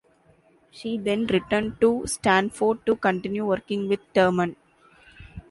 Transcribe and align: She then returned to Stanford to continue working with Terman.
She 0.71 0.97
then 0.97 1.27
returned 1.27 1.79
to 1.81 2.07
Stanford 2.07 2.87
to 2.87 2.95
continue 2.95 3.45
working 3.45 3.87
with 3.87 3.99
Terman. 4.15 4.55